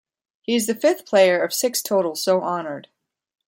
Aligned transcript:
He 0.41 0.55
is 0.55 0.65
the 0.65 0.73
fifth 0.73 1.05
player 1.05 1.39
of 1.43 1.53
six 1.53 1.79
total 1.83 2.15
so 2.15 2.41
honored. 2.41 2.87